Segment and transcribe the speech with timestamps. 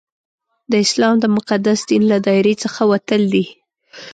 [0.71, 3.45] د اسلام د مقدس دین له دایرې څخه وتل دي.